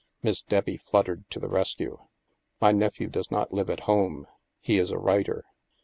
Miss 0.23 0.41
Debbie 0.41 0.77
fluttered 0.77 1.29
to 1.29 1.39
the 1.39 1.47
rescue." 1.47 1.99
My 2.59 2.71
nephew 2.71 3.07
does 3.07 3.29
not 3.29 3.53
live 3.53 3.69
at 3.69 3.81
home; 3.81 4.25
he 4.59 4.79
is 4.79 4.89
a 4.89 4.97
writer." 4.97 5.45